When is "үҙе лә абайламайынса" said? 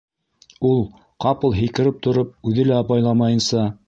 2.53-3.67